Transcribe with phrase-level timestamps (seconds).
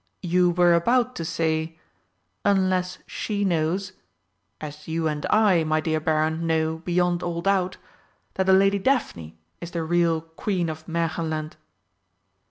[0.23, 1.77] "You were about to say:
[2.43, 3.93] Unless she knows
[4.59, 7.77] as you and I, my dear Baron, know beyond all doubt
[8.33, 11.53] that the Lady Daphne is the real Queen of Märchenland?"